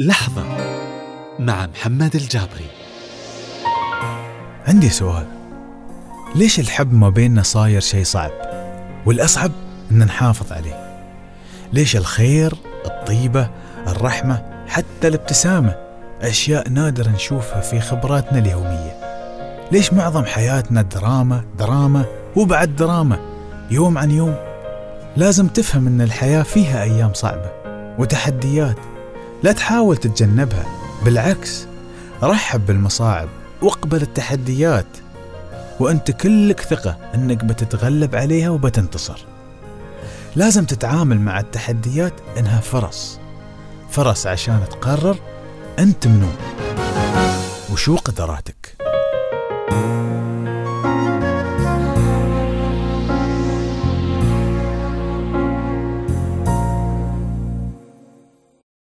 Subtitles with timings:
[0.00, 0.44] لحظة
[1.38, 2.66] مع محمد الجابري.
[4.68, 5.26] عندي سؤال.
[6.34, 8.30] ليش الحب ما بيننا صاير شيء صعب
[9.06, 9.50] والأصعب
[9.90, 11.02] أن نحافظ عليه؟
[11.72, 12.54] ليش الخير
[12.86, 13.50] الطيبة
[13.86, 15.74] الرحمة حتى الابتسامة
[16.22, 18.96] أشياء نادرة نشوفها في خبراتنا اليومية؟
[19.72, 22.04] ليش معظم حياتنا دراما دراما
[22.36, 23.18] وبعد دراما
[23.70, 24.34] يوم عن يوم؟
[25.16, 27.50] لازم تفهم أن الحياة فيها أيام صعبة
[27.98, 28.76] وتحديات
[29.42, 30.66] لا تحاول تتجنبها.
[31.04, 31.66] بالعكس
[32.22, 33.28] رحب بالمصاعب
[33.62, 34.86] واقبل التحديات
[35.80, 39.24] وأنت كلك ثقة إنك بتتغلب عليها وبتنتصر.
[40.36, 43.18] لازم تتعامل مع التحديات إنها فرص
[43.90, 45.16] فرص عشان تقرر
[45.78, 46.28] أنت منو
[47.72, 48.79] وشو قدراتك.